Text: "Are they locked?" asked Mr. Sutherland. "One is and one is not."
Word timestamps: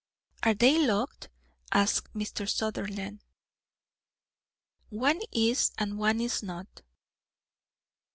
"Are 0.41 0.55
they 0.55 0.83
locked?" 0.83 1.29
asked 1.71 2.11
Mr. 2.15 2.49
Sutherland. 2.49 3.21
"One 4.89 5.19
is 5.31 5.73
and 5.77 5.99
one 5.99 6.19
is 6.19 6.41
not." 6.41 6.81